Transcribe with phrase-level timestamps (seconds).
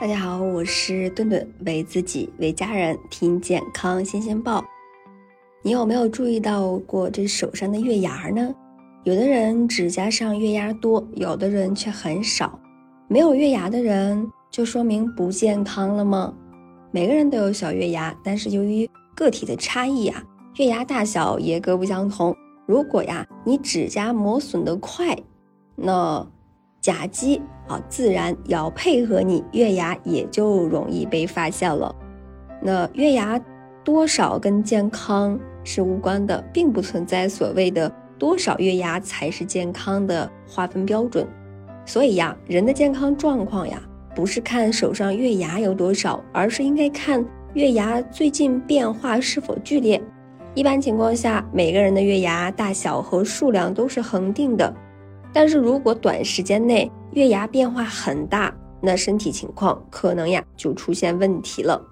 [0.00, 4.62] 大家好，我是顿顿，为自己为家人听健康新鲜报。
[5.62, 8.52] 你有没有注意到过这手上的月牙儿呢？
[9.04, 12.58] 有的人指甲上月牙多，有的人却很少。
[13.06, 16.34] 没有月牙的人就说明不健康了吗？
[16.90, 20.24] 每个人都有小月牙，但是由于个体的差异呀，
[20.56, 22.34] 月牙大小也各不相同。
[22.66, 25.16] 如果呀，你指甲磨损的快，
[25.76, 26.26] 那
[26.84, 31.96] 甲基啊自然要配合你，月牙也就容易被发现了。
[32.60, 33.40] 那月牙
[33.82, 41.26] 多少跟健康是无关的，并不存在所谓的多少月牙才是健康的划分标准。
[41.86, 43.80] 所以呀，人的健康状况呀，
[44.14, 47.24] 不是看手上月牙有多少，而是应该看
[47.54, 49.98] 月牙最近变化是否剧烈。
[50.52, 54.70] 一般情况下，每个人的月牙大小和数量都是恒定的。
[55.34, 61.82] 但是如果短时间内月牙变化很大，那身体情况可能呀就出现问题了。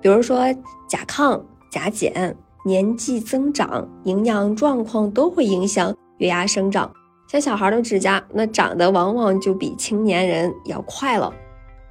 [0.00, 0.40] 比如说
[0.88, 6.90] 甲亢、甲减、年纪增长、营养状况都会影响月牙生长。
[7.28, 11.32] 像小孩的指甲，那长得往往就比青年人要快了。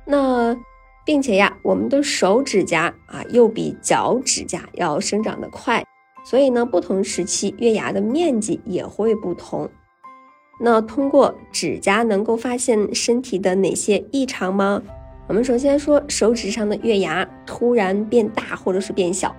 [0.05, 0.55] 那
[1.05, 5.83] 并且呀，我们的手指甲啊，又比脚指甲要生长得快，
[6.23, 9.69] 所以呢，不同时期月牙的面积也会不同。
[10.61, 14.81] 那通过指甲能够发现身体的哪些异常吗？
[15.27, 19.35] 我们首先说手指上的月牙突然变大或者是变小，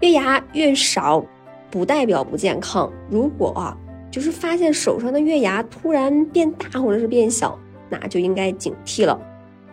[0.00, 1.24] 月牙越少
[1.70, 2.92] 不代表不健康。
[3.08, 3.76] 如果啊。
[4.10, 9.18] 就是发现手上的月牙突然变大或者是变小，那就应该警惕了。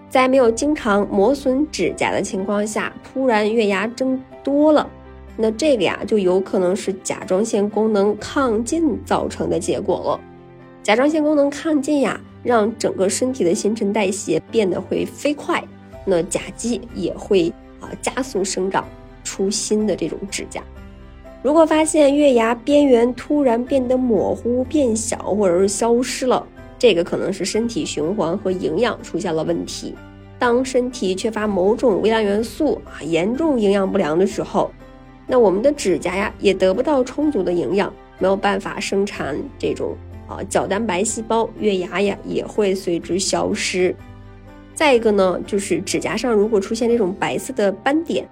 [0.08, 4.90] 在没有经常磨损指甲的情况下，突然月牙增多了，
[5.36, 10.20] 那这个呀就有可能是甲状腺功能亢进造成的结果了。
[10.82, 15.64] 甲状腺功能亢进呀，让整个身体的新陈代谢变得会飞快，
[16.06, 18.88] 那甲基也会啊加速生长
[19.24, 20.64] 出新的这种指甲。
[21.42, 26.46] 如果发现月牙边缘突然变得模糊、变小，或者是消失了，
[26.78, 29.96] 这个可能是身体循环和营养出现了问题。
[30.38, 34.72] 当身体缺乏某种微量元素啊，严重营养不良的时候，
[35.28, 39.96] 那我们的指甲呀也得不到充足的营养，没有办法生产这种
[40.30, 43.96] 啊角蛋白细胞，月牙呀也会随之消失。
[44.76, 48.26] 再一个呢，就是指甲上如果出现这种白色的斑点。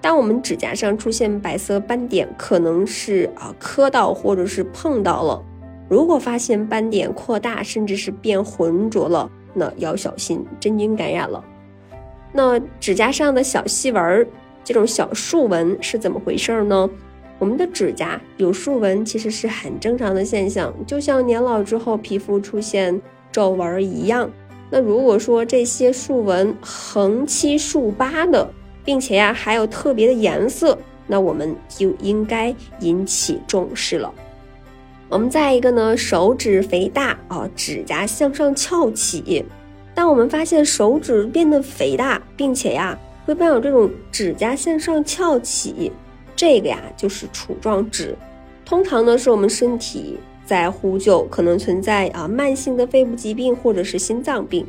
[0.00, 5.44] 当我们指甲上出现白色斑点，可能是啊磕到或者是碰到了。
[5.88, 11.44] 如果发现斑点扩大，甚至是变浑浊了，那要小心真菌感染了。
[12.32, 14.26] 那指甲上的小细纹儿，
[14.62, 16.88] 这种小竖纹是怎么回事呢？
[17.38, 23.00] 我们的指甲有竖纹其实是很正常的现象，就像年老之后皮肤出现
[23.30, 24.30] 皱纹一样。
[24.70, 28.50] 那如果说这些竖纹横七竖八的，
[28.84, 30.76] 并且呀，还有特别的颜色，
[31.06, 34.12] 那我们就应该引起重视了。
[35.08, 39.44] 我们再一个呢，手指肥大啊，指甲向上翘起。
[39.94, 45.90] 当我们发现手指变得肥大，并且呀，会伴有这种指甲向上翘起，
[46.38, 48.16] 这个呀就是杵状指。
[48.64, 50.16] 通常呢，是我们身体
[50.46, 54.64] 在呼救，可能存在啊慢性的肺部疾病或者是心脏病。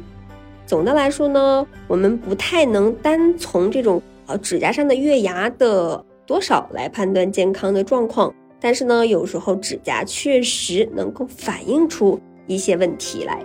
[0.65, 13.43] 总的来说呢，我们不太能单从这种呃指甲上的月牙的多少来判断健康的状况，但是呢，有时候指甲确实能够反映出一些问题来。